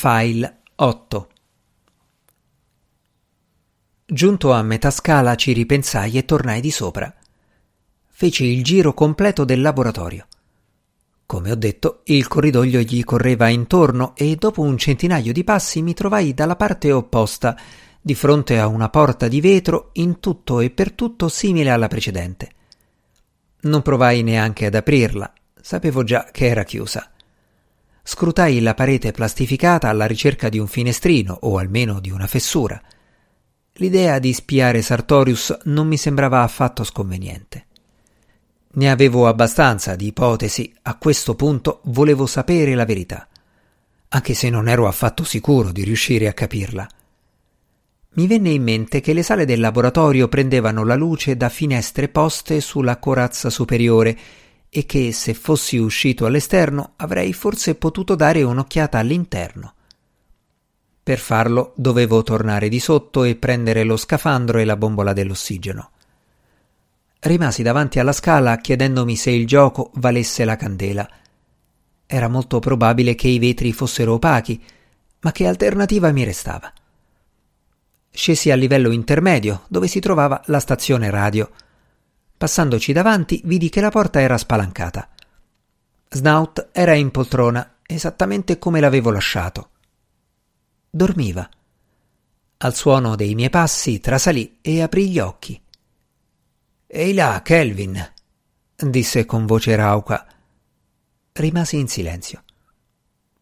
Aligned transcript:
File 0.00 0.60
8 0.76 1.28
Giunto 4.06 4.52
a 4.52 4.62
metà 4.62 4.92
scala 4.92 5.34
ci 5.34 5.52
ripensai 5.52 6.16
e 6.16 6.24
tornai 6.24 6.60
di 6.60 6.70
sopra. 6.70 7.12
Feci 8.06 8.44
il 8.44 8.62
giro 8.62 8.94
completo 8.94 9.44
del 9.44 9.60
laboratorio. 9.60 10.28
Come 11.26 11.50
ho 11.50 11.56
detto, 11.56 12.02
il 12.04 12.28
corridoio 12.28 12.78
gli 12.78 13.02
correva 13.02 13.48
intorno 13.48 14.14
e 14.14 14.36
dopo 14.36 14.62
un 14.62 14.78
centinaio 14.78 15.32
di 15.32 15.42
passi 15.42 15.82
mi 15.82 15.94
trovai 15.94 16.32
dalla 16.32 16.54
parte 16.54 16.92
opposta, 16.92 17.58
di 18.00 18.14
fronte 18.14 18.60
a 18.60 18.68
una 18.68 18.90
porta 18.90 19.26
di 19.26 19.40
vetro 19.40 19.90
in 19.94 20.20
tutto 20.20 20.60
e 20.60 20.70
per 20.70 20.92
tutto 20.92 21.28
simile 21.28 21.70
alla 21.70 21.88
precedente. 21.88 22.50
Non 23.62 23.82
provai 23.82 24.22
neanche 24.22 24.66
ad 24.66 24.76
aprirla, 24.76 25.32
sapevo 25.60 26.04
già 26.04 26.28
che 26.30 26.46
era 26.46 26.62
chiusa. 26.62 27.10
Scrutai 28.10 28.62
la 28.62 28.72
parete 28.72 29.10
plastificata 29.10 29.90
alla 29.90 30.06
ricerca 30.06 30.48
di 30.48 30.58
un 30.58 30.66
finestrino 30.66 31.40
o 31.42 31.58
almeno 31.58 32.00
di 32.00 32.10
una 32.10 32.26
fessura. 32.26 32.80
L'idea 33.74 34.18
di 34.18 34.32
spiare 34.32 34.80
Sartorius 34.80 35.54
non 35.64 35.86
mi 35.86 35.98
sembrava 35.98 36.42
affatto 36.42 36.84
sconveniente. 36.84 37.66
Ne 38.72 38.90
avevo 38.90 39.28
abbastanza 39.28 39.94
di 39.94 40.06
ipotesi, 40.06 40.72
a 40.84 40.96
questo 40.96 41.34
punto 41.34 41.80
volevo 41.84 42.24
sapere 42.24 42.74
la 42.74 42.86
verità, 42.86 43.28
anche 44.08 44.32
se 44.32 44.48
non 44.48 44.70
ero 44.70 44.88
affatto 44.88 45.22
sicuro 45.22 45.70
di 45.70 45.84
riuscire 45.84 46.28
a 46.28 46.32
capirla. 46.32 46.88
Mi 48.14 48.26
venne 48.26 48.48
in 48.48 48.62
mente 48.62 49.02
che 49.02 49.12
le 49.12 49.22
sale 49.22 49.44
del 49.44 49.60
laboratorio 49.60 50.28
prendevano 50.28 50.82
la 50.82 50.94
luce 50.94 51.36
da 51.36 51.50
finestre 51.50 52.08
poste 52.08 52.62
sulla 52.62 52.96
corazza 52.96 53.50
superiore 53.50 54.18
e 54.70 54.86
che 54.86 55.12
se 55.12 55.34
fossi 55.34 55.76
uscito 55.76 56.26
all'esterno 56.26 56.92
avrei 56.96 57.32
forse 57.32 57.74
potuto 57.74 58.14
dare 58.14 58.42
un'occhiata 58.42 58.98
all'interno. 58.98 59.74
Per 61.02 61.18
farlo 61.18 61.72
dovevo 61.74 62.22
tornare 62.22 62.68
di 62.68 62.80
sotto 62.80 63.24
e 63.24 63.36
prendere 63.36 63.82
lo 63.82 63.96
scafandro 63.96 64.58
e 64.58 64.64
la 64.64 64.76
bombola 64.76 65.14
dell'ossigeno. 65.14 65.90
Rimasi 67.20 67.62
davanti 67.62 67.98
alla 67.98 68.12
scala 68.12 68.58
chiedendomi 68.58 69.16
se 69.16 69.30
il 69.30 69.46
gioco 69.46 69.90
valesse 69.94 70.44
la 70.44 70.56
candela. 70.56 71.08
Era 72.06 72.28
molto 72.28 72.58
probabile 72.58 73.14
che 73.14 73.28
i 73.28 73.38
vetri 73.38 73.72
fossero 73.72 74.14
opachi, 74.14 74.62
ma 75.20 75.32
che 75.32 75.46
alternativa 75.46 76.12
mi 76.12 76.24
restava? 76.24 76.72
Scesi 78.10 78.50
al 78.50 78.58
livello 78.58 78.90
intermedio, 78.90 79.64
dove 79.68 79.88
si 79.88 80.00
trovava 80.00 80.42
la 80.46 80.60
stazione 80.60 81.10
radio. 81.10 81.50
Passandoci 82.38 82.92
davanti, 82.92 83.40
vidi 83.44 83.68
che 83.68 83.80
la 83.80 83.90
porta 83.90 84.20
era 84.20 84.38
spalancata. 84.38 85.08
Snout 86.08 86.68
era 86.70 86.94
in 86.94 87.10
poltrona, 87.10 87.78
esattamente 87.84 88.58
come 88.58 88.78
l'avevo 88.78 89.10
lasciato. 89.10 89.70
Dormiva. 90.88 91.48
Al 92.58 92.74
suono 92.76 93.16
dei 93.16 93.34
miei 93.34 93.50
passi 93.50 93.98
trasalì 93.98 94.58
e 94.60 94.82
aprì 94.82 95.10
gli 95.10 95.18
occhi. 95.18 95.60
Ehi 96.86 97.12
là, 97.12 97.42
Kelvin, 97.42 98.12
disse 98.76 99.26
con 99.26 99.44
voce 99.44 99.74
rauca. 99.74 100.24
Rimasi 101.32 101.76
in 101.76 101.88
silenzio. 101.88 102.44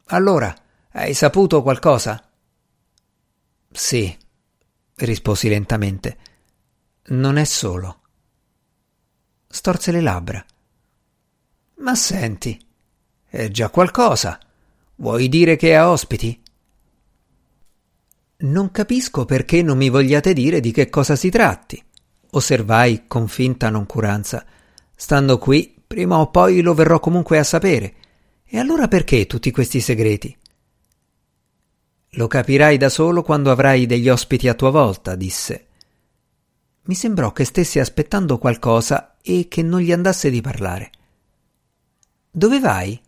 Allora, 0.06 0.55
hai 0.92 1.12
saputo 1.12 1.60
qualcosa? 1.62 2.31
Sì, 3.70 4.16
risposi 4.94 5.50
lentamente. 5.50 6.19
Non 7.08 7.36
è 7.36 7.44
solo. 7.44 8.00
Storse 9.48 9.92
le 9.92 10.00
labbra. 10.00 10.44
Ma 11.77 11.94
senti, 11.94 12.58
è 13.27 13.48
già 13.48 13.70
qualcosa. 13.70 14.38
Vuoi 14.97 15.28
dire 15.28 15.56
che 15.56 15.77
ha 15.77 15.91
ospiti? 15.91 16.42
Non 18.38 18.70
capisco 18.70 19.25
perché 19.25 19.62
non 19.62 19.77
mi 19.77 19.88
vogliate 19.88 20.33
dire 20.33 20.61
di 20.61 20.72
che 20.72 20.88
cosa 20.88 21.16
si 21.16 21.30
tratti 21.30 21.83
osservai 22.36 23.05
con 23.06 23.28
finta 23.28 23.70
noncuranza. 23.70 24.44
Stando 24.94 25.38
qui, 25.38 25.75
prima 25.87 26.19
o 26.19 26.31
poi 26.31 26.60
lo 26.60 26.75
verrò 26.75 27.00
comunque 27.00 27.38
a 27.38 27.44
sapere. 27.44 27.94
E 28.44 28.59
allora 28.59 28.88
perché 28.88 29.26
tutti 29.26 29.50
questi 29.50 29.81
segreti? 29.81 30.37
Lo 32.10 32.26
capirai 32.28 32.76
da 32.76 32.88
solo 32.88 33.22
quando 33.22 33.50
avrai 33.50 33.87
degli 33.87 34.09
ospiti 34.09 34.49
a 34.49 34.54
tua 34.54 34.70
volta, 34.70 35.16
disse. 35.16 35.66
Mi 36.82 36.94
sembrò 36.94 37.32
che 37.32 37.44
stesse 37.44 37.81
aspettando 37.81 38.38
qualcosa 38.38 39.16
e 39.26 39.48
che 39.48 39.62
non 39.62 39.81
gli 39.81 39.91
andasse 39.91 40.31
di 40.31 40.41
parlare. 40.41 40.91
Dove 42.31 42.60
vai? 42.60 43.00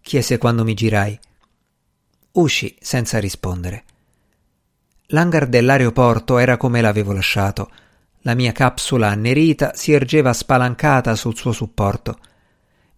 chiese 0.00 0.38
quando 0.38 0.62
mi 0.62 0.74
girai. 0.74 1.18
Usci 2.32 2.76
senza 2.80 3.18
rispondere. 3.18 3.84
L'hangar 5.08 5.48
dell'aeroporto 5.48 6.38
era 6.38 6.56
come 6.56 6.80
l'avevo 6.80 7.12
lasciato 7.12 7.70
la 8.28 8.34
mia 8.34 8.52
capsula 8.52 9.08
annerita 9.08 9.72
si 9.74 9.92
ergeva 9.92 10.32
spalancata 10.32 11.14
sul 11.14 11.36
suo 11.36 11.52
supporto. 11.52 12.18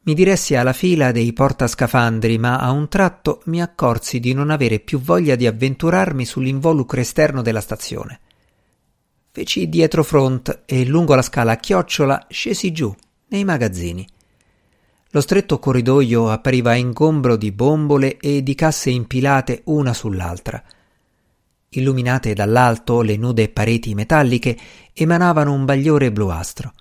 Mi 0.03 0.15
diressi 0.15 0.56
alla 0.56 0.72
fila 0.72 1.12
dei 1.12 1.32
portascafandri, 1.32 2.38
ma 2.38 2.59
a 2.59 2.71
un 2.71 2.88
tratto 2.88 3.42
mi 3.44 3.60
accorsi 3.60 4.19
di 4.19 4.32
non 4.32 4.50
avere 4.50 4.81
più 4.81 4.98
voglia 4.98 5.37
di 5.37 5.47
avventurarmi 5.47 6.25
sull'involucro 6.25 7.00
esterno 7.00 7.42
della 7.42 7.60
stazione. 7.60 8.21
Feci 9.32 9.68
dietro 9.68 10.02
front 10.02 10.62
e 10.66 10.84
lungo 10.84 11.14
la 11.14 11.22
scala 11.22 11.52
a 11.52 11.56
chiocciola 11.56 12.26
scesi 12.28 12.72
giù, 12.72 12.92
nei 13.28 13.44
magazzini. 13.44 14.04
Lo 15.10 15.20
stretto 15.20 15.60
corridoio 15.60 16.30
appariva 16.30 16.74
ingombro 16.74 17.36
di 17.36 17.52
bombole 17.52 18.16
e 18.16 18.42
di 18.42 18.54
casse 18.56 18.91
impilate 18.91 19.62
una 19.66 19.92
sull'altra. 19.92 20.60
Illuminate 21.68 22.34
dall'alto 22.34 23.02
le 23.02 23.16
nude 23.16 23.48
pareti 23.48 23.94
metalliche 23.94 24.56
emanavano 24.92 25.52
un 25.52 25.64
bagliore 25.64 26.10
bluastro. 26.10 26.72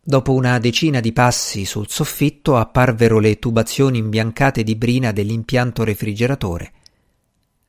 Dopo 0.00 0.32
una 0.32 0.58
decina 0.58 1.00
di 1.00 1.12
passi 1.12 1.66
sul 1.66 1.88
soffitto 1.88 2.56
apparvero 2.56 3.18
le 3.18 3.38
tubazioni 3.38 3.98
imbiancate 3.98 4.62
di 4.62 4.76
brina 4.76 5.12
dell'impianto 5.12 5.84
refrigeratore. 5.84 6.72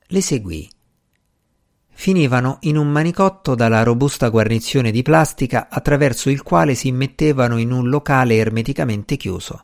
Le 0.07 0.21
seguì. 0.21 0.69
Finivano 2.05 2.59
in 2.61 2.77
un 2.77 2.91
manicotto 2.91 3.55
dalla 3.55 3.81
robusta 3.81 4.29
guarnizione 4.29 4.91
di 4.91 5.01
plastica 5.01 5.69
attraverso 5.71 6.29
il 6.29 6.43
quale 6.43 6.75
si 6.75 6.89
immettevano 6.89 7.57
in 7.57 7.71
un 7.71 7.89
locale 7.89 8.35
ermeticamente 8.35 9.17
chiuso. 9.17 9.63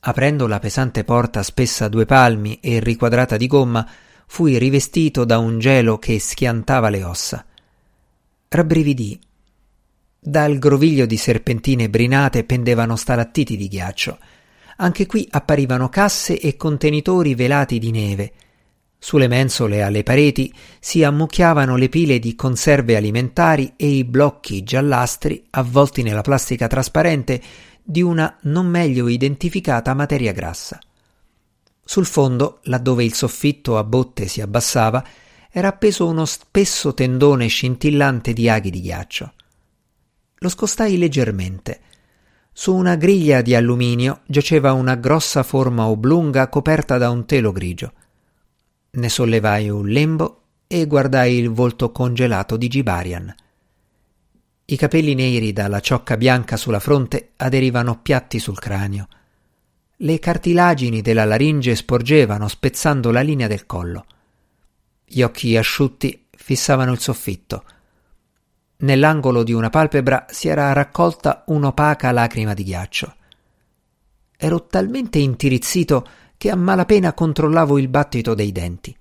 Aprendo 0.00 0.46
la 0.46 0.58
pesante 0.58 1.02
porta 1.02 1.42
spessa 1.42 1.88
due 1.88 2.04
palmi 2.04 2.60
e 2.60 2.80
riquadrata 2.80 3.38
di 3.38 3.46
gomma, 3.46 3.88
fui 4.26 4.58
rivestito 4.58 5.24
da 5.24 5.38
un 5.38 5.58
gelo 5.58 5.98
che 5.98 6.18
schiantava 6.18 6.90
le 6.90 7.02
ossa. 7.02 7.46
Rabbrividì. 8.46 9.18
Dal 10.20 10.58
groviglio 10.58 11.06
di 11.06 11.16
serpentine 11.16 11.88
brinate 11.88 12.44
pendevano 12.44 12.96
stalattiti 12.96 13.56
di 13.56 13.68
ghiaccio. 13.68 14.18
Anche 14.76 15.06
qui 15.06 15.26
apparivano 15.30 15.88
casse 15.88 16.38
e 16.38 16.58
contenitori 16.58 17.34
velati 17.34 17.78
di 17.78 17.90
neve. 17.90 18.32
Sulle 19.04 19.28
mensole 19.28 19.82
alle 19.82 20.02
pareti 20.02 20.50
si 20.80 21.04
ammucchiavano 21.04 21.76
le 21.76 21.90
pile 21.90 22.18
di 22.18 22.34
conserve 22.34 22.96
alimentari 22.96 23.74
e 23.76 23.86
i 23.86 24.02
blocchi 24.02 24.62
giallastri 24.62 25.44
avvolti 25.50 26.02
nella 26.02 26.22
plastica 26.22 26.68
trasparente 26.68 27.38
di 27.82 28.00
una 28.00 28.38
non 28.44 28.66
meglio 28.66 29.08
identificata 29.08 29.92
materia 29.92 30.32
grassa. 30.32 30.78
Sul 31.84 32.06
fondo, 32.06 32.60
laddove 32.62 33.04
il 33.04 33.12
soffitto 33.12 33.76
a 33.76 33.84
botte 33.84 34.26
si 34.26 34.40
abbassava, 34.40 35.04
era 35.50 35.68
appeso 35.68 36.06
uno 36.06 36.24
spesso 36.24 36.94
tendone 36.94 37.46
scintillante 37.46 38.32
di 38.32 38.48
aghi 38.48 38.70
di 38.70 38.80
ghiaccio. 38.80 39.32
Lo 40.36 40.48
scostai 40.48 40.96
leggermente. 40.96 41.80
Su 42.50 42.74
una 42.74 42.96
griglia 42.96 43.42
di 43.42 43.54
alluminio 43.54 44.22
giaceva 44.24 44.72
una 44.72 44.94
grossa 44.94 45.42
forma 45.42 45.88
oblunga 45.88 46.48
coperta 46.48 46.96
da 46.96 47.10
un 47.10 47.26
telo 47.26 47.52
grigio. 47.52 47.92
Ne 48.96 49.08
sollevai 49.08 49.68
un 49.68 49.88
lembo 49.88 50.42
e 50.68 50.86
guardai 50.86 51.36
il 51.36 51.50
volto 51.50 51.90
congelato 51.90 52.56
di 52.56 52.68
Gibarian. 52.68 53.34
I 54.66 54.76
capelli 54.76 55.14
neri 55.14 55.52
dalla 55.52 55.80
ciocca 55.80 56.16
bianca 56.16 56.56
sulla 56.56 56.78
fronte 56.78 57.32
aderivano 57.36 58.00
piatti 58.00 58.38
sul 58.38 58.58
cranio. 58.58 59.08
Le 59.96 60.18
cartilagini 60.20 61.02
della 61.02 61.24
laringe 61.24 61.74
sporgevano 61.74 62.46
spezzando 62.46 63.10
la 63.10 63.20
linea 63.20 63.48
del 63.48 63.66
collo. 63.66 64.06
Gli 65.04 65.22
occhi 65.22 65.56
asciutti 65.56 66.26
fissavano 66.30 66.92
il 66.92 67.00
soffitto. 67.00 67.64
Nell'angolo 68.76 69.42
di 69.42 69.52
una 69.52 69.70
palpebra 69.70 70.26
si 70.30 70.46
era 70.46 70.72
raccolta 70.72 71.42
un'opaca 71.48 72.12
lacrima 72.12 72.54
di 72.54 72.62
ghiaccio. 72.62 73.14
Ero 74.36 74.66
talmente 74.66 75.18
intirizzito 75.18 76.06
che 76.36 76.50
a 76.50 76.56
malapena 76.56 77.12
controllavo 77.12 77.78
il 77.78 77.88
battito 77.88 78.34
dei 78.34 78.52
denti. 78.52 78.96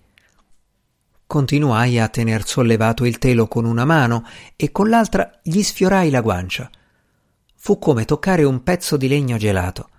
Continuai 1.26 2.00
a 2.00 2.10
tener 2.10 2.46
sollevato 2.46 3.06
il 3.06 3.18
telo 3.18 3.48
con 3.48 3.66
una 3.66 3.86
mano 3.86 4.26
e 4.56 4.72
con 4.72 4.90
l'altra 4.90 5.40
gli 5.42 5.64
sfiorai 5.64 6.10
la 6.10 6.22
guancia. 6.22 6.70
Fu 7.56 7.80
come 7.80 8.06
toccare 8.06 8.44
un 8.44 8.62
pezzo 8.62 8.98
di 8.98 9.08
legno 9.08 9.38
gelato. 9.38 9.90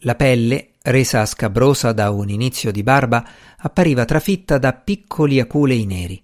La 0.00 0.14
pelle, 0.14 0.74
resa 0.82 1.26
scabrosa 1.26 1.92
da 1.92 2.10
un 2.10 2.28
inizio 2.28 2.70
di 2.70 2.82
barba, 2.82 3.26
appariva 3.56 4.04
trafitta 4.04 4.58
da 4.58 4.72
piccoli 4.72 5.40
aculei 5.40 5.84
neri. 5.84 6.22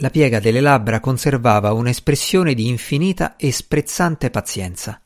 La 0.00 0.10
piega 0.10 0.40
delle 0.40 0.60
labbra 0.60 1.00
conservava 1.00 1.72
un'espressione 1.72 2.54
di 2.54 2.68
infinita 2.68 3.36
e 3.36 3.52
sprezzante 3.52 4.30
pazienza. 4.30 5.00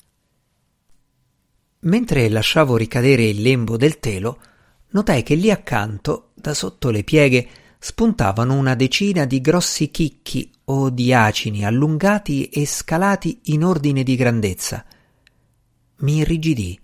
Mentre 1.84 2.28
lasciavo 2.28 2.76
ricadere 2.76 3.24
il 3.24 3.42
lembo 3.42 3.76
del 3.76 3.98
telo, 3.98 4.40
notai 4.90 5.22
che 5.22 5.34
lì 5.34 5.50
accanto, 5.50 6.30
da 6.34 6.54
sotto 6.54 6.90
le 6.90 7.02
pieghe, 7.02 7.48
spuntavano 7.78 8.54
una 8.54 8.76
decina 8.76 9.24
di 9.24 9.40
grossi 9.40 9.90
chicchi 9.90 10.48
o 10.66 10.90
di 10.90 11.12
acini 11.12 11.64
allungati 11.64 12.44
e 12.44 12.64
scalati 12.66 13.40
in 13.46 13.64
ordine 13.64 14.04
di 14.04 14.14
grandezza. 14.14 14.84
Mi 15.98 16.18
irrigidì. 16.18 16.78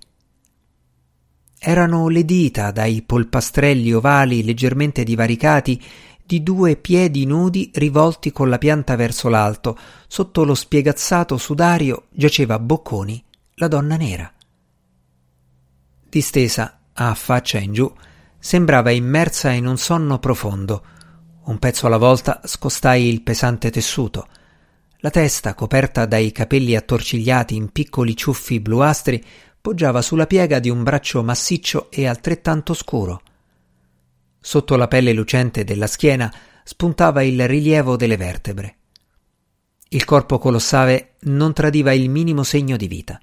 Erano 1.60 2.08
le 2.08 2.24
dita 2.24 2.72
dai 2.72 3.02
polpastrelli 3.02 3.92
ovali 3.92 4.42
leggermente 4.42 5.04
divaricati 5.04 5.80
di 6.24 6.42
due 6.42 6.76
piedi 6.76 7.24
nudi 7.24 7.70
rivolti 7.74 8.32
con 8.32 8.48
la 8.48 8.58
pianta 8.58 8.96
verso 8.96 9.28
l'alto. 9.28 9.78
Sotto 10.08 10.44
lo 10.44 10.54
spiegazzato 10.54 11.36
sudario 11.36 12.06
giaceva 12.10 12.58
Bocconi, 12.58 13.22
la 13.54 13.68
donna 13.68 13.96
nera. 13.96 14.32
Distesa, 16.08 16.80
a 16.94 17.12
faccia 17.14 17.58
in 17.58 17.72
giù, 17.74 17.92
sembrava 18.38 18.90
immersa 18.90 19.50
in 19.50 19.66
un 19.66 19.76
sonno 19.76 20.18
profondo. 20.18 20.82
Un 21.44 21.58
pezzo 21.58 21.86
alla 21.86 21.98
volta 21.98 22.40
scostai 22.44 23.08
il 23.08 23.20
pesante 23.20 23.70
tessuto. 23.70 24.26
La 25.00 25.10
testa, 25.10 25.54
coperta 25.54 26.06
dai 26.06 26.32
capelli 26.32 26.74
attorcigliati 26.74 27.54
in 27.54 27.72
piccoli 27.72 28.16
ciuffi 28.16 28.58
bluastri, 28.58 29.22
poggiava 29.60 30.00
sulla 30.00 30.26
piega 30.26 30.58
di 30.60 30.70
un 30.70 30.82
braccio 30.82 31.22
massiccio 31.22 31.90
e 31.90 32.06
altrettanto 32.06 32.72
scuro. 32.72 33.20
Sotto 34.40 34.76
la 34.76 34.88
pelle 34.88 35.12
lucente 35.12 35.62
della 35.62 35.86
schiena 35.86 36.32
spuntava 36.64 37.22
il 37.22 37.46
rilievo 37.46 37.96
delle 37.96 38.16
vertebre. 38.16 38.76
Il 39.90 40.04
corpo 40.06 40.38
colossale 40.38 41.16
non 41.20 41.52
tradiva 41.52 41.92
il 41.92 42.08
minimo 42.08 42.44
segno 42.44 42.76
di 42.76 42.88
vita. 42.88 43.20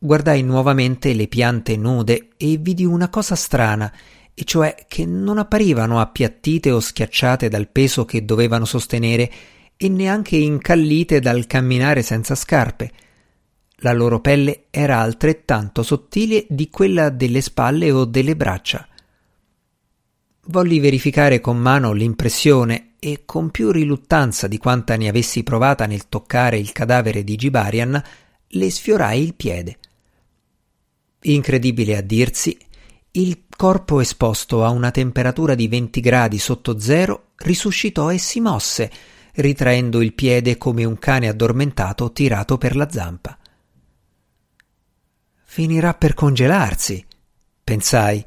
Guardai 0.00 0.42
nuovamente 0.42 1.12
le 1.12 1.26
piante 1.26 1.76
nude 1.76 2.28
e 2.36 2.56
vidi 2.56 2.84
una 2.84 3.08
cosa 3.08 3.34
strana, 3.34 3.92
e 4.32 4.44
cioè 4.44 4.84
che 4.86 5.04
non 5.04 5.38
apparivano 5.38 5.98
appiattite 5.98 6.70
o 6.70 6.78
schiacciate 6.78 7.48
dal 7.48 7.68
peso 7.68 8.04
che 8.04 8.24
dovevano 8.24 8.64
sostenere 8.64 9.28
e 9.76 9.88
neanche 9.88 10.36
incallite 10.36 11.18
dal 11.18 11.48
camminare 11.48 12.02
senza 12.02 12.36
scarpe. 12.36 12.92
La 13.78 13.92
loro 13.92 14.20
pelle 14.20 14.66
era 14.70 15.00
altrettanto 15.00 15.82
sottile 15.82 16.46
di 16.48 16.70
quella 16.70 17.10
delle 17.10 17.40
spalle 17.40 17.90
o 17.90 18.04
delle 18.04 18.36
braccia. 18.36 18.86
Volli 20.46 20.78
verificare 20.78 21.40
con 21.40 21.58
mano 21.58 21.92
l'impressione 21.92 22.92
e 23.00 23.22
con 23.24 23.50
più 23.50 23.72
riluttanza 23.72 24.46
di 24.46 24.58
quanta 24.58 24.96
ne 24.96 25.08
avessi 25.08 25.42
provata 25.42 25.86
nel 25.86 26.08
toccare 26.08 26.58
il 26.58 26.70
cadavere 26.70 27.24
di 27.24 27.34
Gibarian, 27.34 28.00
le 28.46 28.70
sfiorai 28.70 29.20
il 29.20 29.34
piede. 29.34 29.78
Incredibile 31.20 31.96
a 31.96 32.00
dirsi, 32.00 32.56
il 33.12 33.46
corpo 33.56 34.00
esposto 34.00 34.64
a 34.64 34.68
una 34.68 34.92
temperatura 34.92 35.56
di 35.56 35.66
20 35.66 36.00
gradi 36.00 36.38
sotto 36.38 36.78
zero 36.78 37.30
risuscitò 37.38 38.12
e 38.12 38.18
si 38.18 38.38
mosse, 38.38 38.90
ritraendo 39.34 40.00
il 40.00 40.12
piede 40.12 40.56
come 40.56 40.84
un 40.84 40.96
cane 40.98 41.26
addormentato 41.26 42.12
tirato 42.12 42.56
per 42.56 42.76
la 42.76 42.88
zampa. 42.88 43.36
Finirà 45.42 45.94
per 45.94 46.14
congelarsi, 46.14 47.04
pensai, 47.64 48.24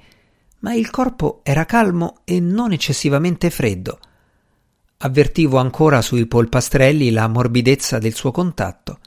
ma 0.59 0.73
il 0.73 0.89
corpo 0.89 1.39
era 1.43 1.65
calmo 1.65 2.21
e 2.25 2.41
non 2.41 2.73
eccessivamente 2.73 3.49
freddo. 3.49 3.99
Avvertivo 4.97 5.57
ancora 5.57 6.01
sui 6.01 6.25
polpastrelli 6.25 7.09
la 7.11 7.27
morbidezza 7.27 7.99
del 7.99 8.13
suo 8.13 8.31
contatto. 8.31 8.99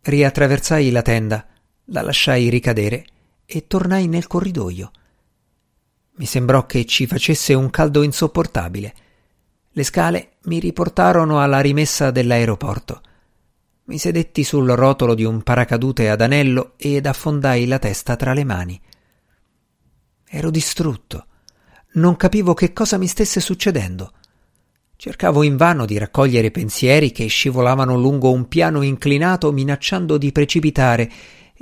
Riattraversai 0.00 0.90
la 0.90 1.02
tenda 1.02 1.49
la 1.90 2.02
lasciai 2.02 2.48
ricadere 2.48 3.04
e 3.44 3.66
tornai 3.66 4.06
nel 4.06 4.26
corridoio. 4.26 4.90
Mi 6.16 6.26
sembrò 6.26 6.66
che 6.66 6.84
ci 6.84 7.06
facesse 7.06 7.54
un 7.54 7.70
caldo 7.70 8.02
insopportabile. 8.02 8.94
Le 9.70 9.82
scale 9.82 10.32
mi 10.44 10.58
riportarono 10.58 11.40
alla 11.40 11.60
rimessa 11.60 12.10
dell'aeroporto. 12.10 13.00
Mi 13.84 13.98
sedetti 13.98 14.44
sul 14.44 14.68
rotolo 14.68 15.14
di 15.14 15.24
un 15.24 15.42
paracadute 15.42 16.10
ad 16.10 16.20
anello 16.20 16.74
ed 16.76 17.06
affondai 17.06 17.66
la 17.66 17.78
testa 17.78 18.16
tra 18.16 18.34
le 18.34 18.44
mani. 18.44 18.80
Ero 20.28 20.50
distrutto. 20.50 21.26
Non 21.94 22.16
capivo 22.16 22.54
che 22.54 22.72
cosa 22.72 22.98
mi 22.98 23.08
stesse 23.08 23.40
succedendo. 23.40 24.12
Cercavo 24.94 25.42
invano 25.42 25.86
di 25.86 25.98
raccogliere 25.98 26.50
pensieri 26.50 27.10
che 27.10 27.26
scivolavano 27.26 27.96
lungo 27.96 28.30
un 28.30 28.46
piano 28.46 28.82
inclinato 28.82 29.50
minacciando 29.50 30.18
di 30.18 30.30
precipitare 30.30 31.10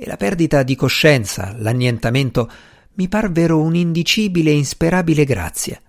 e 0.01 0.07
la 0.07 0.17
perdita 0.17 0.63
di 0.63 0.77
coscienza, 0.77 1.57
l'annientamento, 1.59 2.49
mi 2.95 3.09
parvero 3.09 3.61
un'indicibile 3.61 4.53
e 4.53 4.55
insperabile 4.55 5.25
grazia. 5.25 5.83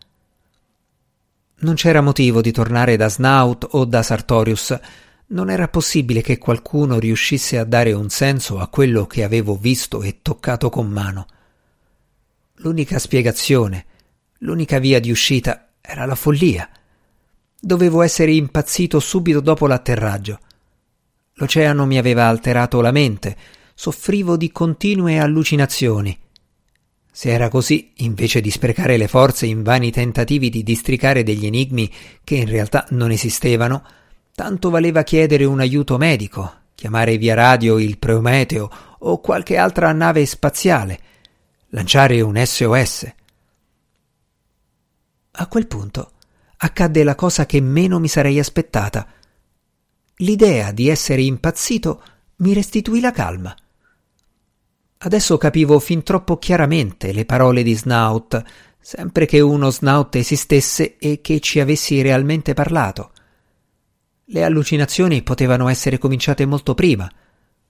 Non 1.59 1.75
c'era 1.75 2.01
motivo 2.01 2.41
di 2.41 2.51
tornare 2.51 2.97
da 2.97 3.07
Snout 3.07 3.67
o 3.69 3.85
da 3.85 4.01
Sartorius. 4.01 4.75
Non 5.27 5.51
era 5.51 5.67
possibile 5.67 6.21
che 6.21 6.39
qualcuno 6.39 6.97
riuscisse 6.97 7.59
a 7.59 7.63
dare 7.65 7.91
un 7.91 8.09
senso 8.09 8.57
a 8.57 8.67
quello 8.67 9.05
che 9.05 9.23
avevo 9.23 9.55
visto 9.55 10.01
e 10.01 10.23
toccato 10.23 10.71
con 10.71 10.87
mano. 10.87 11.27
L'unica 12.61 12.97
spiegazione, 12.97 13.85
l'unica 14.39 14.79
via 14.79 14.99
di 14.99 15.11
uscita 15.11 15.67
era 15.79 16.05
la 16.05 16.15
follia. 16.15 16.67
Dovevo 17.59 18.01
essere 18.01 18.31
impazzito 18.31 18.99
subito 18.99 19.39
dopo 19.39 19.67
l'atterraggio. 19.67 20.39
L'oceano 21.33 21.85
mi 21.85 21.99
aveva 21.99 22.27
alterato 22.27 22.81
la 22.81 22.91
mente, 22.91 23.37
soffrivo 23.79 24.35
di 24.35 24.51
continue 24.51 25.19
allucinazioni. 25.19 26.19
Se 27.09 27.29
era 27.29 27.47
così, 27.47 27.93
invece 27.99 28.41
di 28.41 28.51
sprecare 28.51 28.97
le 28.97 29.07
forze 29.07 29.45
in 29.45 29.63
vani 29.63 29.89
tentativi 29.89 30.49
di 30.49 30.63
districare 30.63 31.23
degli 31.23 31.45
enigmi 31.45 31.89
che 32.25 32.35
in 32.35 32.49
realtà 32.49 32.85
non 32.89 33.09
esistevano, 33.11 33.81
tanto 34.35 34.69
valeva 34.69 35.03
chiedere 35.03 35.45
un 35.45 35.61
aiuto 35.61 35.97
medico, 35.97 36.55
chiamare 36.75 37.17
via 37.17 37.35
radio 37.35 37.79
il 37.79 37.97
Prometeo 37.97 38.69
o 38.99 39.21
qualche 39.21 39.55
altra 39.55 39.93
nave 39.93 40.25
spaziale, 40.25 40.99
lanciare 41.69 42.19
un 42.19 42.35
SOS. 42.35 43.13
A 45.31 45.47
quel 45.47 45.67
punto 45.67 46.11
accadde 46.57 47.05
la 47.05 47.15
cosa 47.15 47.45
che 47.45 47.61
meno 47.61 47.97
mi 48.01 48.09
sarei 48.09 48.39
aspettata. 48.39 49.07
L'idea 50.15 50.73
di 50.73 50.89
essere 50.89 51.21
impazzito 51.21 52.03
mi 52.39 52.51
restituì 52.53 52.99
la 52.99 53.11
calma. 53.11 53.55
Adesso 55.01 55.37
capivo 55.37 55.79
fin 55.79 56.03
troppo 56.03 56.37
chiaramente 56.39 57.13
le 57.13 57.23
parole 57.23 57.63
di 57.63 57.73
Snout, 57.73 58.43
sempre 58.81 59.25
che 59.25 59.39
uno 59.39 59.69
Snout 59.69 60.17
esistesse 60.17 60.97
e 60.97 61.21
che 61.21 61.39
ci 61.39 61.61
avessi 61.61 62.01
realmente 62.01 62.53
parlato. 62.53 63.11
Le 64.25 64.43
allucinazioni 64.43 65.21
potevano 65.23 65.69
essere 65.69 65.97
cominciate 65.99 66.45
molto 66.45 66.75
prima. 66.75 67.09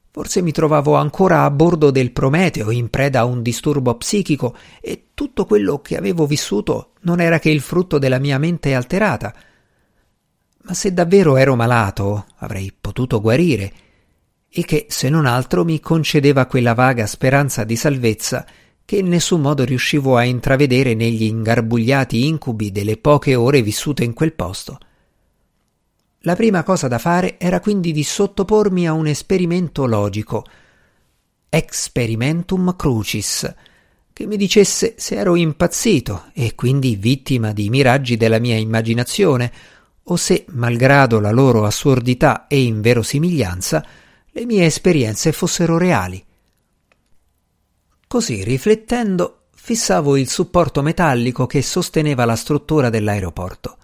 Forse 0.09 0.41
mi 0.41 0.51
trovavo 0.51 0.95
ancora 0.95 1.43
a 1.43 1.51
bordo 1.51 1.91
del 1.91 2.13
Prometeo, 2.13 2.71
in 2.71 2.89
preda 2.89 3.19
a 3.19 3.25
un 3.25 3.43
disturbo 3.43 3.95
psichico, 3.95 4.57
e 4.81 5.09
tutto 5.13 5.45
quello 5.45 5.81
che 5.81 5.97
avevo 5.97 6.25
vissuto 6.25 6.93
non 7.01 7.21
era 7.21 7.37
che 7.37 7.51
il 7.51 7.61
frutto 7.61 7.99
della 7.99 8.17
mia 8.17 8.39
mente 8.39 8.73
alterata. 8.73 9.35
Ma 10.63 10.73
se 10.73 10.91
davvero 10.93 11.37
ero 11.37 11.55
malato, 11.55 12.25
avrei 12.37 12.73
potuto 12.75 13.21
guarire 13.21 13.71
e 14.51 14.63
che, 14.63 14.87
se 14.89 15.09
non 15.09 15.25
altro, 15.25 15.63
mi 15.63 15.79
concedeva 15.79 16.45
quella 16.45 16.73
vaga 16.73 17.05
speranza 17.05 17.63
di 17.63 17.75
salvezza 17.75 18.45
che 18.89 18.95
in 18.97 19.07
nessun 19.07 19.41
modo 19.41 19.63
riuscivo 19.63 20.17
a 20.17 20.23
intravedere 20.23 20.95
negli 20.95 21.21
ingarbugliati 21.21 22.25
incubi 22.25 22.71
delle 22.71 22.97
poche 22.97 23.35
ore 23.35 23.61
vissute 23.61 24.03
in 24.03 24.13
quel 24.13 24.33
posto. 24.33 24.79
La 26.23 26.35
prima 26.35 26.63
cosa 26.63 26.87
da 26.87 26.97
fare 26.97 27.37
era 27.37 27.59
quindi 27.59 27.91
di 27.91 28.03
sottopormi 28.03 28.87
a 28.87 28.93
un 28.93 29.05
esperimento 29.05 29.85
logico, 29.85 30.43
experimentum 31.47 32.75
crucis, 32.75 33.53
che 34.11 34.25
mi 34.25 34.37
dicesse 34.37 34.95
se 34.97 35.15
ero 35.15 35.35
impazzito 35.35 36.31
e 36.33 36.55
quindi 36.55 36.95
vittima 36.95 37.53
di 37.53 37.69
miraggi 37.69 38.17
della 38.17 38.39
mia 38.39 38.57
immaginazione, 38.57 39.51
o 40.03 40.15
se, 40.15 40.45
malgrado 40.49 41.19
la 41.19 41.29
loro 41.29 41.63
assurdità 41.63 42.47
e 42.47 42.63
inverosimiglianza, 42.63 43.85
le 44.31 44.45
mie 44.45 44.65
esperienze 44.65 45.31
fossero 45.31 45.77
reali. 45.77 46.23
Così, 48.07 48.43
riflettendo, 48.43 49.45
fissavo 49.53 50.17
il 50.17 50.29
supporto 50.29 50.81
metallico 50.81 51.45
che 51.45 51.61
sosteneva 51.61 52.25
la 52.25 52.35
struttura 52.35 52.89
dell'aeroporto. 52.89 53.77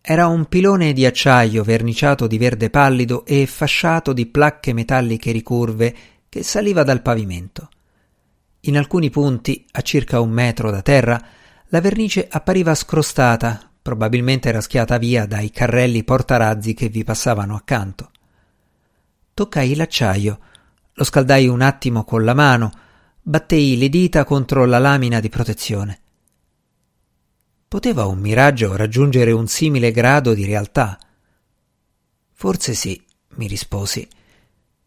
Era 0.00 0.28
un 0.28 0.46
pilone 0.46 0.92
di 0.92 1.04
acciaio 1.04 1.62
verniciato 1.62 2.26
di 2.26 2.38
verde 2.38 2.70
pallido 2.70 3.24
e 3.26 3.46
fasciato 3.46 4.12
di 4.12 4.26
placche 4.26 4.72
metalliche 4.72 5.30
ricurve 5.30 5.94
che 6.28 6.42
saliva 6.42 6.84
dal 6.84 7.02
pavimento. 7.02 7.68
In 8.60 8.76
alcuni 8.76 9.10
punti, 9.10 9.66
a 9.72 9.82
circa 9.82 10.20
un 10.20 10.30
metro 10.30 10.70
da 10.70 10.82
terra, 10.82 11.22
la 11.68 11.80
vernice 11.80 12.26
appariva 12.30 12.74
scrostata, 12.74 13.70
probabilmente 13.82 14.50
raschiata 14.50 14.98
via 14.98 15.26
dai 15.26 15.50
carrelli 15.50 16.04
portarazzi 16.04 16.74
che 16.74 16.88
vi 16.88 17.04
passavano 17.04 17.54
accanto. 17.54 18.10
Toccai 19.34 19.74
l'acciaio, 19.74 20.38
lo 20.92 21.04
scaldai 21.04 21.48
un 21.48 21.60
attimo 21.60 22.04
con 22.04 22.24
la 22.24 22.34
mano, 22.34 22.72
battei 23.22 23.78
le 23.78 23.88
dita 23.88 24.24
contro 24.24 24.64
la 24.64 24.78
lamina 24.78 25.20
di 25.20 25.28
protezione. 25.28 26.00
Poteva 27.68 28.06
un 28.06 28.18
miraggio 28.18 28.74
raggiungere 28.76 29.30
un 29.30 29.46
simile 29.46 29.92
grado 29.92 30.34
di 30.34 30.44
realtà? 30.44 30.98
Forse 32.32 32.74
sì, 32.74 33.00
mi 33.36 33.46
risposi. 33.46 34.08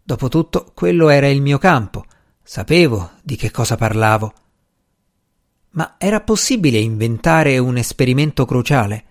Dopotutto 0.03 0.71
quello 0.73 1.07
era 1.07 1.27
il 1.27 1.41
mio 1.41 1.57
campo, 1.57 2.05
sapevo 2.43 3.11
di 3.23 3.37
che 3.37 3.51
cosa 3.51 3.77
parlavo. 3.77 4.33
Ma 5.71 5.95
era 5.97 6.21
possibile 6.21 6.77
inventare 6.77 7.57
un 7.57 7.77
esperimento 7.77 8.45
cruciale? 8.45 9.05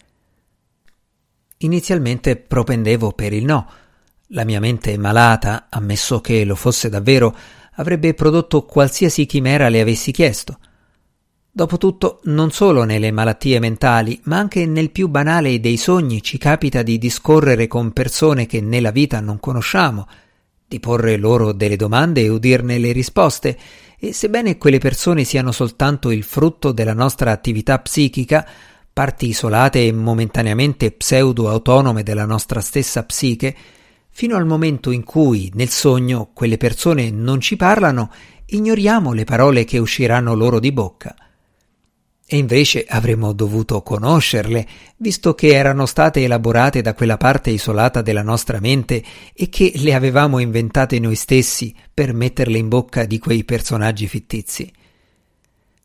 Inizialmente 1.59 2.37
propendevo 2.37 3.13
per 3.13 3.33
il 3.33 3.45
no. 3.45 3.71
La 4.35 4.45
mia 4.45 4.61
mente 4.61 4.97
malata, 4.97 5.67
ammesso 5.69 6.23
che 6.23 6.47
lo 6.47 6.55
fosse 6.55 6.89
davvero, 6.89 7.37
avrebbe 7.75 8.15
prodotto 8.15 8.65
qualsiasi 8.65 9.27
chimera 9.27 9.69
le 9.69 9.83
avessi 9.83 10.11
chiesto. 10.11 10.59
Dopotutto, 11.51 12.21
non 12.25 12.51
solo 12.51 12.85
nelle 12.85 13.11
malattie 13.11 13.59
mentali, 13.59 14.19
ma 14.25 14.39
anche 14.39 14.65
nel 14.65 14.91
più 14.91 15.09
banale 15.09 15.61
dei 15.61 15.77
sogni 15.77 16.23
ci 16.23 16.39
capita 16.39 16.83
di 16.83 16.97
discorrere 16.97 17.67
con 17.67 17.93
persone 17.93 18.47
che 18.47 18.63
nella 18.63 18.91
vita 18.91 19.21
non 19.21 19.39
conosciamo, 19.39 20.09
di 20.67 20.81
porre 20.81 21.19
loro 21.19 21.53
delle 21.53 21.77
domande 21.77 22.23
e 22.23 22.31
udirne 22.31 22.79
le 22.79 22.93
risposte, 22.93 23.59
e 23.99 24.15
sebbene 24.15 24.57
quelle 24.57 24.79
persone 24.79 25.25
siano 25.25 25.53
soltanto 25.53 26.11
il 26.11 26.23
frutto 26.23 26.73
della 26.73 26.95
nostra 26.95 27.33
attività 27.33 27.79
psichica, 27.81 28.49
parti 28.91 29.27
isolate 29.27 29.87
e 29.87 29.93
momentaneamente 29.93 30.91
pseudo-autonome 30.91 32.03
della 32.03 32.25
nostra 32.25 32.63
stessa 32.63 33.05
psiche, 33.05 33.55
fino 34.13 34.37
al 34.37 34.47
momento 34.47 34.91
in 34.91 35.05
cui 35.05 35.51
nel 35.55 35.71
sogno 35.71 36.31
quelle 36.33 36.59
persone 36.59 37.11
non 37.11 37.41
ci 37.41 37.57
parlano, 37.57 38.11
ignoriamo 38.47 39.13
le 39.13 39.25
parole 39.25 39.65
che 39.65 39.79
usciranno 39.79 40.35
loro 40.35 40.61
di 40.61 40.71
bocca. 40.71 41.17
E 42.25 42.37
invece 42.37 42.85
avremmo 42.87 43.33
dovuto 43.33 43.83
conoscerle, 43.83 44.67
visto 44.99 45.35
che 45.35 45.49
erano 45.49 45.87
state 45.87 46.23
elaborate 46.23 46.83
da 46.83 46.95
quella 46.95 47.17
parte 47.17 47.51
isolata 47.51 48.01
della 48.01 48.23
nostra 48.23 48.61
mente 48.61 49.03
e 49.35 49.49
che 49.49 49.73
le 49.77 49.95
avevamo 49.95 50.39
inventate 50.39 50.99
noi 50.99 51.17
stessi 51.17 51.75
per 51.93 52.15
metterle 52.15 52.59
in 52.59 52.69
bocca 52.69 53.05
di 53.05 53.19
quei 53.19 53.45
personaggi 53.45 54.07
fittizi. 54.07 54.71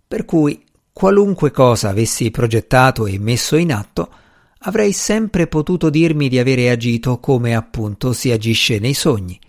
Per 0.08 0.26
cui, 0.26 0.64
qualunque 0.94 1.52
cosa 1.52 1.90
avessi 1.90 2.30
progettato 2.32 3.08
e 3.08 3.20
messo 3.20 3.56
in 3.56 3.74
atto, 3.74 4.10
avrei 4.60 4.92
sempre 4.94 5.48
potuto 5.48 5.90
dirmi 5.90 6.30
di 6.30 6.40
avere 6.40 6.70
agito 6.70 7.20
come 7.20 7.56
appunto 7.56 8.14
si 8.14 8.32
agisce 8.32 8.80
nei 8.80 8.94
sogni. 8.94 9.40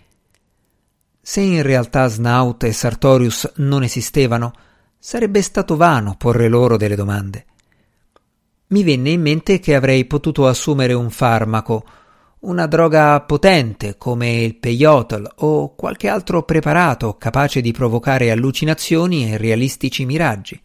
Se 1.21 1.41
in 1.41 1.61
realtà 1.61 2.07
Snaut 2.07 2.63
e 2.63 2.71
Sartorius 2.71 3.51
non 3.57 3.83
esistevano, 3.83 4.53
Sarebbe 5.01 5.41
stato 5.41 5.77
vano 5.77 6.15
porre 6.17 6.49
loro 6.49 6.75
delle 6.75 6.95
domande. 6.95 7.45
Mi 8.67 8.83
venne 8.83 9.11
in 9.11 9.21
mente 9.21 9.59
che 9.59 9.73
avrei 9.73 10.03
potuto 10.03 10.45
assumere 10.45 10.91
un 10.91 11.09
farmaco, 11.09 11.85
una 12.39 12.65
droga 12.65 13.21
potente 13.21 13.95
come 13.97 14.41
il 14.41 14.57
peyote 14.57 15.21
o 15.37 15.73
qualche 15.73 16.09
altro 16.09 16.43
preparato 16.43 17.15
capace 17.15 17.61
di 17.61 17.71
provocare 17.71 18.29
allucinazioni 18.29 19.31
e 19.31 19.37
realistici 19.37 20.05
miraggi. 20.05 20.61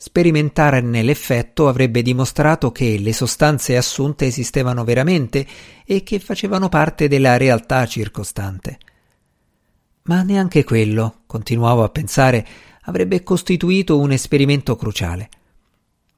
Sperimentarne 0.00 1.02
l'effetto 1.02 1.66
avrebbe 1.66 2.02
dimostrato 2.02 2.70
che 2.70 2.98
le 3.00 3.12
sostanze 3.12 3.76
assunte 3.76 4.26
esistevano 4.26 4.84
veramente 4.84 5.44
e 5.84 6.04
che 6.04 6.20
facevano 6.20 6.68
parte 6.68 7.08
della 7.08 7.36
realtà 7.36 7.84
circostante. 7.84 8.78
Ma 10.02 10.22
neanche 10.22 10.62
quello, 10.62 11.22
continuavo 11.26 11.82
a 11.82 11.88
pensare, 11.88 12.46
avrebbe 12.82 13.24
costituito 13.24 13.98
un 13.98 14.12
esperimento 14.12 14.76
cruciale. 14.76 15.28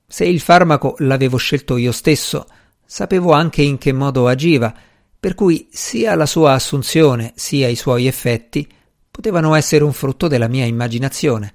Se 0.07 0.27
il 0.27 0.41
farmaco 0.41 0.97
l'avevo 0.99 1.39
scelto 1.39 1.79
io 1.79 1.93
stesso, 1.93 2.47
sapevo 2.85 3.33
anche 3.33 3.63
in 3.63 3.79
che 3.79 3.93
modo 3.93 4.29
agiva, 4.29 4.75
per 5.19 5.35
cui 5.35 5.69
sia 5.71 6.15
la 6.17 6.27
sua 6.27 6.53
assunzione 6.53 7.33
sia 7.35 7.67
i 7.67 7.77
suoi 7.77 8.07
effetti 8.07 8.69
potevano 9.11 9.55
essere 9.55 9.85
un 9.85 9.95
frutto 9.95 10.29
della 10.29 10.49
mia 10.49 10.67
immaginazione. 10.67 11.55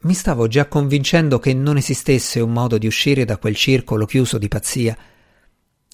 Mi 0.00 0.14
stavo 0.14 0.46
già 0.46 0.66
convincendo 0.66 1.38
che 1.38 1.54
non 1.54 1.76
esistesse 1.76 2.40
un 2.40 2.52
modo 2.52 2.78
di 2.78 2.86
uscire 2.86 3.24
da 3.24 3.36
quel 3.38 3.56
circolo 3.56 4.06
chiuso 4.06 4.38
di 4.38 4.48
pazzia, 4.48 4.96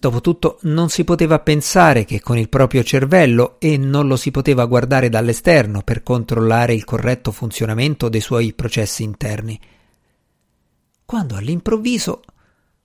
Dopotutto 0.05 0.59
non 0.65 0.91
si 0.91 1.03
poteva 1.03 1.39
pensare 1.39 2.05
che 2.05 2.21
con 2.21 2.37
il 2.37 2.51
proprio 2.51 2.83
cervello 2.83 3.57
e 3.59 3.79
non 3.79 4.07
lo 4.07 4.17
si 4.17 4.31
poteva 4.31 4.67
guardare 4.67 5.09
dall'esterno 5.09 5.81
per 5.81 6.03
controllare 6.03 6.75
il 6.75 6.85
corretto 6.85 7.33
funzionamento 7.33 8.11
dei 8.11 8.21
suoi 8.21 8.53
processi 8.53 9.03
interni. 9.03 9.59
Quando 11.07 11.37
all'improvviso 11.37 12.21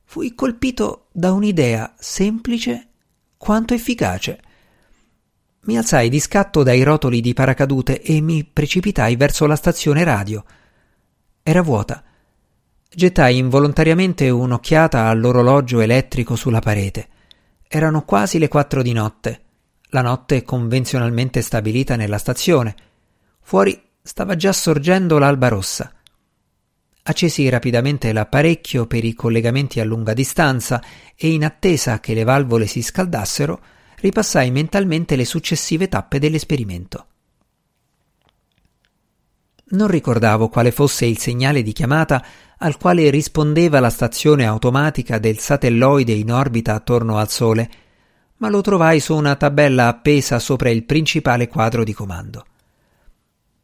fui 0.06 0.34
colpito 0.34 1.08
da 1.12 1.34
un'idea 1.34 1.94
semplice 2.00 2.88
quanto 3.36 3.74
efficace. 3.74 4.40
Mi 5.64 5.78
alzai 5.78 6.08
di 6.08 6.22
scatto 6.22 6.64
dai 6.64 6.84
rotoli 6.84 7.20
di 7.20 7.34
paracadute 7.34 8.02
e 8.02 8.22
mi 8.22 8.46
precipitai 8.46 9.18
verso 9.18 9.46
la 9.46 9.58
stazione 9.58 10.06
radio. 10.06 10.42
Era 11.50 11.64
vuota 11.64 12.04
Gettai 12.94 13.40
involontariamente 13.40 14.30
un'occhiata 14.30 15.08
all'orologio 15.08 15.80
elettrico 15.80 16.36
sulla 16.36 16.60
parete. 16.60 17.08
Erano 17.68 18.06
quasi 18.06 18.38
le 18.38 18.48
quattro 18.48 18.84
di 18.84 18.94
notte, 18.94 19.42
la 19.90 20.04
notte 20.04 20.44
convenzionalmente 20.44 21.42
stabilita 21.42 21.96
nella 21.96 22.20
stazione. 22.20 22.76
Fuori 23.42 23.82
stava 24.00 24.36
già 24.36 24.54
sorgendo 24.54 25.18
l'alba 25.18 25.48
rossa. 25.48 25.92
Accesi 27.02 27.50
rapidamente 27.50 28.14
l'apparecchio 28.14 28.86
per 28.86 29.04
i 29.04 29.16
collegamenti 29.16 29.80
a 29.80 29.86
lunga 29.86 30.14
distanza 30.14 30.84
e 31.16 31.32
in 31.34 31.44
attesa 31.44 32.00
che 32.00 32.14
le 32.14 32.26
valvole 32.26 32.68
si 32.68 32.84
scaldassero, 32.84 33.60
ripassai 34.02 34.52
mentalmente 34.52 35.16
le 35.16 35.26
successive 35.26 35.88
tappe 35.88 36.20
dell'esperimento. 36.20 37.08
Non 39.72 39.88
ricordavo 39.88 40.50
quale 40.50 40.72
fosse 40.72 41.06
il 41.06 41.20
segnale 41.20 41.62
di 41.62 41.74
chiamata 41.74 42.24
al 42.58 42.78
quale 42.78 43.10
rispondeva 43.10 43.80
la 43.80 43.92
stazione 43.92 44.46
automatica 44.46 45.20
del 45.20 45.38
satelloide 45.38 46.12
in 46.12 46.32
orbita 46.32 46.74
attorno 46.74 47.18
al 47.18 47.30
Sole, 47.30 47.70
ma 48.38 48.50
lo 48.50 48.62
trovai 48.62 49.00
su 49.00 49.16
una 49.16 49.36
tabella 49.36 49.88
appesa 49.88 50.40
sopra 50.40 50.70
il 50.70 50.86
principale 50.86 51.48
quadro 51.48 51.84
di 51.84 51.94
comando. 51.94 52.46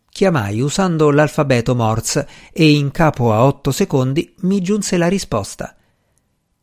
Chiamai 0.10 0.62
usando 0.62 1.10
l'alfabeto 1.12 1.76
Morse 1.76 2.28
e 2.54 2.72
in 2.72 2.92
capo 2.92 3.34
a 3.34 3.44
otto 3.44 3.72
secondi 3.72 4.34
mi 4.42 4.62
giunse 4.62 4.98
la 4.98 5.08
risposta. 5.08 5.76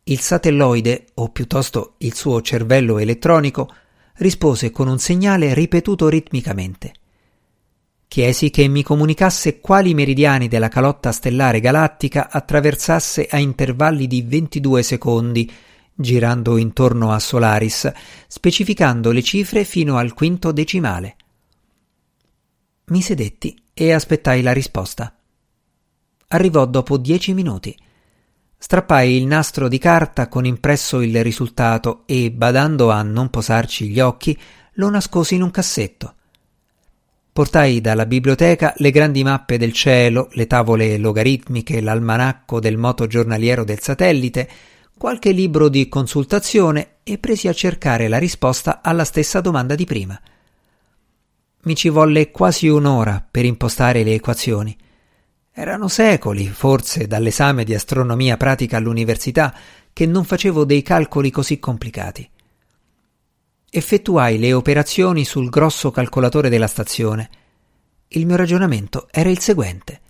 Il 0.04 0.20
satelloide, 0.20 1.06
o 1.14 1.28
piuttosto 1.28 1.94
il 1.98 2.14
suo 2.14 2.40
cervello 2.42 2.98
elettronico, 2.98 3.72
rispose 4.14 4.70
con 4.70 4.88
un 4.88 4.98
segnale 4.98 5.52
ripetuto 5.52 6.08
ritmicamente. 6.08 6.92
Chiesi 8.12 8.50
che 8.50 8.68
mi 8.68 8.82
comunicasse 8.82 9.58
quali 9.58 9.94
meridiani 9.94 10.46
della 10.46 10.68
calotta 10.68 11.12
stellare 11.12 11.60
galattica 11.60 12.28
attraversasse 12.30 13.26
a 13.30 13.38
intervalli 13.38 14.06
di 14.06 14.20
22 14.20 14.82
secondi, 14.82 15.50
girando 15.94 16.58
intorno 16.58 17.12
a 17.12 17.18
Solaris, 17.18 17.90
specificando 18.28 19.12
le 19.12 19.22
cifre 19.22 19.64
fino 19.64 19.96
al 19.96 20.12
quinto 20.12 20.52
decimale. 20.52 21.16
Mi 22.88 23.00
sedetti 23.00 23.58
e 23.72 23.94
aspettai 23.94 24.42
la 24.42 24.52
risposta. 24.52 25.16
Arrivò 26.28 26.66
dopo 26.66 26.98
dieci 26.98 27.32
minuti. 27.32 27.74
Strappai 28.58 29.16
il 29.16 29.24
nastro 29.24 29.68
di 29.68 29.78
carta 29.78 30.28
con 30.28 30.44
impresso 30.44 31.00
il 31.00 31.22
risultato 31.22 32.02
e, 32.04 32.30
badando 32.30 32.90
a 32.90 33.00
non 33.00 33.30
posarci 33.30 33.88
gli 33.88 34.00
occhi, 34.00 34.38
lo 34.74 34.90
nascosi 34.90 35.34
in 35.34 35.40
un 35.40 35.50
cassetto. 35.50 36.16
Portai 37.32 37.80
dalla 37.80 38.04
biblioteca 38.04 38.74
le 38.76 38.90
grandi 38.90 39.22
mappe 39.22 39.56
del 39.56 39.72
cielo, 39.72 40.28
le 40.32 40.46
tavole 40.46 40.98
logaritmiche, 40.98 41.80
l'almanacco 41.80 42.60
del 42.60 42.76
moto 42.76 43.06
giornaliero 43.06 43.64
del 43.64 43.80
satellite, 43.80 44.46
qualche 44.98 45.30
libro 45.30 45.70
di 45.70 45.88
consultazione 45.88 46.96
e 47.02 47.16
presi 47.16 47.48
a 47.48 47.54
cercare 47.54 48.06
la 48.08 48.18
risposta 48.18 48.82
alla 48.82 49.04
stessa 49.04 49.40
domanda 49.40 49.74
di 49.74 49.86
prima. 49.86 50.20
Mi 51.62 51.74
ci 51.74 51.88
volle 51.88 52.30
quasi 52.30 52.68
un'ora 52.68 53.26
per 53.28 53.46
impostare 53.46 54.02
le 54.02 54.12
equazioni. 54.12 54.76
Erano 55.52 55.88
secoli, 55.88 56.46
forse, 56.48 57.06
dall'esame 57.06 57.64
di 57.64 57.72
astronomia 57.72 58.36
pratica 58.36 58.76
all'università, 58.76 59.54
che 59.90 60.04
non 60.04 60.24
facevo 60.24 60.64
dei 60.64 60.82
calcoli 60.82 61.30
così 61.30 61.58
complicati. 61.58 62.28
Effettuai 63.74 64.38
le 64.38 64.52
operazioni 64.52 65.24
sul 65.24 65.48
grosso 65.48 65.90
calcolatore 65.90 66.50
della 66.50 66.66
stazione. 66.66 67.30
Il 68.08 68.26
mio 68.26 68.36
ragionamento 68.36 69.08
era 69.10 69.30
il 69.30 69.38
seguente. 69.38 70.02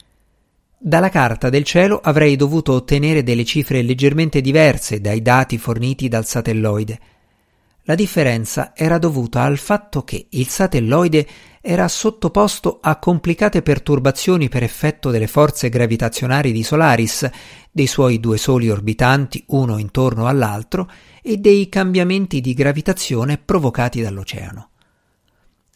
Dalla 0.77 1.11
carta 1.11 1.49
del 1.49 1.63
cielo 1.63 2.01
avrei 2.03 2.35
dovuto 2.35 2.73
ottenere 2.73 3.23
delle 3.23 3.45
cifre 3.45 3.83
leggermente 3.83 4.41
diverse 4.41 5.01
dai 5.01 5.23
dati 5.23 5.59
forniti 5.59 6.09
dal 6.09 6.27
satelloide. 6.27 6.99
La 7.83 7.95
differenza 7.95 8.73
era 8.75 8.99
dovuta 8.99 9.43
al 9.43 9.59
fatto 9.59 10.03
che 10.03 10.27
il 10.31 10.49
satelloide 10.49 11.25
era 11.61 11.87
sottoposto 11.87 12.81
a 12.83 12.99
complicate 12.99 13.63
perturbazioni 13.63 14.49
per 14.49 14.65
effetto 14.65 15.11
delle 15.11 15.29
forze 15.29 15.69
gravitazionali 15.69 16.51
di 16.51 16.65
Solaris, 16.65 17.31
dei 17.71 17.87
suoi 17.87 18.19
due 18.19 18.39
soli 18.39 18.69
orbitanti 18.69 19.45
uno 19.51 19.79
intorno 19.79 20.27
all'altro 20.27 20.91
e 21.23 21.37
dei 21.37 21.69
cambiamenti 21.69 22.41
di 22.41 22.53
gravitazione 22.53 23.39
provocati 23.39 24.03
dall'oceano. 24.03 24.69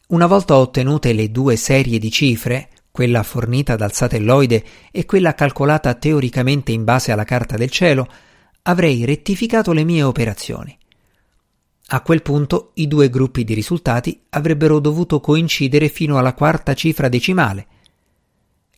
Una 0.09 0.27
volta 0.27 0.57
ottenute 0.57 1.13
le 1.13 1.31
due 1.31 1.57
serie 1.57 1.99
di 1.99 2.11
cifre, 2.11 2.69
quella 2.91 3.23
fornita 3.23 3.77
dal 3.77 3.93
satelloide 3.93 4.65
e 4.91 5.05
quella 5.05 5.35
calcolata 5.35 5.95
teoricamente 5.95 6.73
in 6.73 6.85
base 6.85 7.13
alla 7.13 7.25
carta 7.25 7.57
del 7.57 7.71
cielo, 7.71 8.09
avrei 8.63 9.05
rettificato 9.05 9.73
le 9.73 9.85
mie 9.85 10.03
operazioni. 10.03 10.77
A 11.89 12.01
quel 12.01 12.23
punto 12.23 12.73
i 12.75 12.89
due 12.89 13.09
gruppi 13.09 13.45
di 13.45 13.55
risultati 13.55 14.23
avrebbero 14.31 14.81
dovuto 14.81 15.21
coincidere 15.21 15.89
fino 15.89 16.19
alla 16.19 16.35
quarta 16.35 16.75
cifra 16.75 17.09
decimale. 17.09 17.67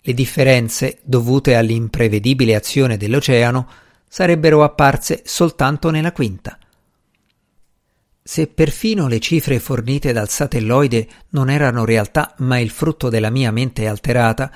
Le 0.00 0.12
differenze, 0.12 0.98
dovute 1.02 1.56
all'imprevedibile 1.56 2.54
azione 2.54 2.98
dell'oceano, 2.98 3.68
sarebbero 4.08 4.62
apparse 4.62 5.22
soltanto 5.24 5.90
nella 5.90 6.12
quinta. 6.12 6.57
Se 8.30 8.46
perfino 8.46 9.08
le 9.08 9.20
cifre 9.20 9.58
fornite 9.58 10.12
dal 10.12 10.28
satelloide 10.28 11.08
non 11.30 11.48
erano 11.48 11.86
realtà 11.86 12.34
ma 12.40 12.58
il 12.58 12.68
frutto 12.68 13.08
della 13.08 13.30
mia 13.30 13.50
mente 13.50 13.86
alterata, 13.86 14.52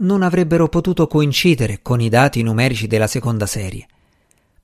non 0.00 0.20
avrebbero 0.20 0.68
potuto 0.68 1.06
coincidere 1.06 1.78
con 1.80 2.02
i 2.02 2.10
dati 2.10 2.42
numerici 2.42 2.86
della 2.86 3.06
seconda 3.06 3.46
serie. 3.46 3.86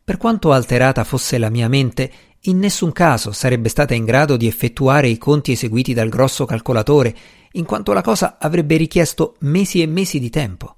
Per 0.05 0.19
quanto 0.19 0.53
alterata 0.53 1.05
fosse 1.05 1.39
la 1.39 1.49
mia 1.49 1.69
mente, 1.69 2.13
in 2.41 2.59
nessun 2.59 2.93
caso 2.93 3.33
sarebbe 3.33 3.71
stata 3.71 3.95
in 3.95 4.05
grado 4.05 4.37
di 4.37 4.47
effettuare 4.47 5.09
i 5.09 5.17
conti 5.17 5.53
eseguiti 5.53 5.95
dal 5.95 6.11
grosso 6.11 6.45
calcolatore, 6.45 7.17
in 7.53 7.65
quanto 7.65 7.95
la 7.95 8.03
cosa 8.03 8.37
avrebbe 8.39 8.77
richiesto 8.77 9.37
mesi 9.39 9.81
e 9.81 9.87
mesi 9.87 10.19
di 10.19 10.29
tempo. 10.29 10.77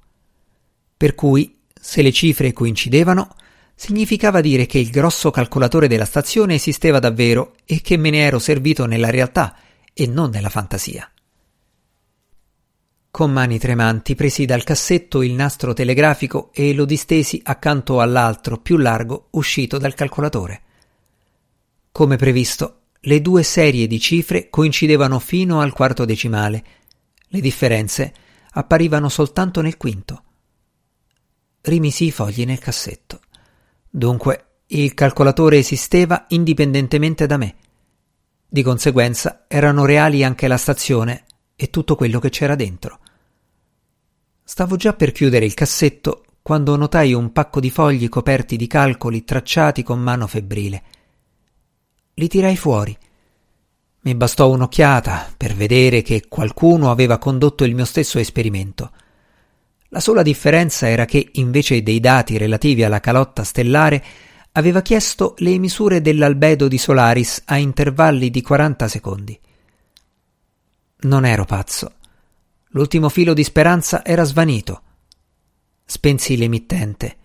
Per 0.97 1.17
cui, 1.17 1.59
se 1.75 2.01
le 2.01 2.13
cifre 2.13 2.53
coincidevano, 2.53 3.35
significava 3.83 4.41
dire 4.41 4.65
che 4.65 4.79
il 4.79 4.91
grosso 4.91 5.33
calcolatore 5.33 5.89
della 5.89 6.05
stazione 6.05 6.55
esisteva 6.55 7.01
davvero 7.01 7.55
e 7.65 7.81
che 7.81 7.97
me 7.97 8.11
ne 8.11 8.19
ero 8.19 8.39
servito 8.39 8.87
nella 8.87 9.11
realtà 9.11 9.57
e 9.93 10.07
non 10.07 10.31
nella 10.31 10.51
fantasia. 10.51 11.11
Con 13.11 13.33
mani 13.33 13.59
tremanti 13.59 14.15
presi 14.15 14.45
dal 14.45 14.63
cassetto 14.63 15.21
il 15.23 15.33
nastro 15.33 15.73
telegrafico 15.73 16.53
e 16.55 16.75
lo 16.75 16.85
distesi 16.85 17.41
accanto 17.43 18.01
all'altro 18.01 18.59
più 18.59 18.77
largo 18.77 19.27
uscito 19.31 19.79
dal 19.79 19.95
calcolatore. 19.95 20.63
Come 21.91 22.15
previsto, 22.15 22.83
le 23.01 23.21
due 23.21 23.43
serie 23.43 23.89
di 23.89 23.99
cifre 23.99 24.49
coincidevano 24.49 25.19
fino 25.19 25.61
al 25.61 25.73
quarto 25.73 26.05
decimale. 26.05 26.65
Le 27.27 27.41
differenze 27.41 28.15
apparivano 28.53 29.09
soltanto 29.09 29.61
nel 29.61 29.77
quinto. 29.77 30.23
Rimisi 31.63 32.05
i 32.05 32.11
fogli 32.13 32.45
nel 32.45 32.61
cassetto. 32.61 33.22
Dunque, 33.95 34.47
il 34.69 34.95
calcolatore 34.95 35.59
esisteva 35.59 36.25
indipendentemente 36.29 37.27
da 37.27 37.37
me. 37.37 37.57
Di 38.49 38.63
conseguenza 38.63 39.45
erano 39.47 39.85
reali 39.85 40.25
anche 40.25 40.49
la 40.49 40.57
stazione 40.57 41.25
e 41.55 41.69
tutto 41.69 41.95
quello 41.95 42.19
che 42.19 42.31
c'era 42.31 42.55
dentro. 42.55 43.01
Stavo 44.43 44.77
già 44.77 44.95
per 44.95 45.13
chiudere 45.13 45.45
il 45.45 45.53
cassetto 45.53 46.25
quando 46.41 46.75
notai 46.75 47.13
un 47.13 47.33
pacco 47.33 47.61
di 47.61 47.71
fogli 47.71 48.09
coperti 48.09 48.57
di 48.57 48.67
calcoli 48.67 49.25
tracciati 49.25 49.83
con 49.83 50.01
mano 50.01 50.27
febbrile. 50.27 50.83
Li 52.15 52.29
tirai 52.29 52.57
fuori. 52.57 52.97
Mi 54.01 54.15
bastò 54.15 54.49
un'occhiata 54.49 55.35
per 55.37 55.55
vedere 55.55 56.01
che 56.01 56.29
qualcuno 56.29 56.91
aveva 56.91 57.19
condotto 57.19 57.65
il 57.65 57.75
mio 57.75 57.85
stesso 57.85 58.19
esperimento. 58.19 58.91
La 59.95 60.01
sola 60.01 60.23
differenza 60.23 60.89
era 60.89 61.05
che, 61.05 61.29
invece 61.33 61.83
dei 61.83 62.01
dati 62.01 62.39
relativi 62.39 62.83
alla 62.83 63.01
calotta 63.01 63.45
stellare, 63.45 64.03
aveva 64.53 64.81
chiesto 64.81 65.35
le 65.39 65.59
misure 65.59 66.01
dell'albedo 66.01 66.67
di 66.67 66.79
Solaris 66.79 67.43
a 67.45 67.59
intervalli 67.59 68.31
di 68.31 68.41
40 68.41 68.89
secondi. 68.89 69.39
Non 71.01 71.27
ero 71.27 71.45
pazzo. 71.45 71.93
L'ultimo 72.69 73.11
filo 73.11 73.35
di 73.35 73.45
speranza 73.45 74.03
era 74.03 74.25
svanito. 74.25 74.83
Spensi 75.85 76.39
l'emittente, 76.39 77.17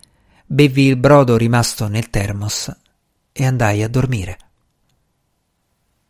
bevi 0.44 0.88
il 0.88 0.96
brodo 0.96 1.38
rimasto 1.38 1.88
nel 1.88 2.10
termos 2.10 2.70
e 3.32 3.46
andai 3.46 3.82
a 3.82 3.88
dormire. 3.88 4.47